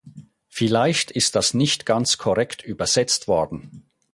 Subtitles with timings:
[0.47, 3.83] Vielleicht ist das nicht ganz korrekt übersetzt worden.